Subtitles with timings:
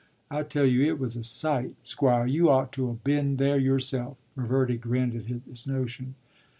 [0.31, 4.17] I tell you it was a sight, Squire; you ought to 'a' been there yourself.”
[4.35, 6.15] Reverdy grinned at his notion.